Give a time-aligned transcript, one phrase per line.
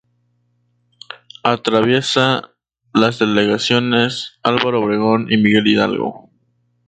[1.43, 2.55] Atraviesa
[2.91, 6.31] las delegaciones Álvaro Obregón y Miguel Hidalgo.